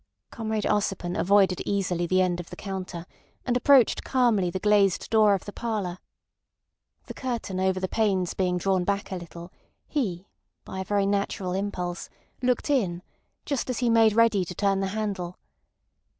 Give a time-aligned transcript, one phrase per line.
[0.31, 3.05] Comrade Ossipon avoided easily the end of the counter,
[3.45, 5.99] and approached calmly the glazed door of the parlour.
[7.05, 9.51] The curtain over the panes being drawn back a little
[9.87, 10.25] he,
[10.65, 12.09] by a very natural impulse,
[12.41, 13.03] looked in,
[13.45, 15.37] just as he made ready to turn the handle.